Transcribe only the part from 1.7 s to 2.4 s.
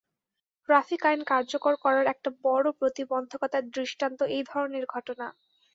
করার একটা